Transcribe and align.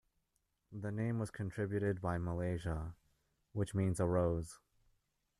The 0.71 0.91
name 0.91 1.19
was 1.19 1.29
contributed 1.29 2.01
by 2.01 2.17
Malaysia, 2.17 2.95
which 3.53 3.75
means 3.75 3.99
a 3.99 4.07
rose. 4.07 4.57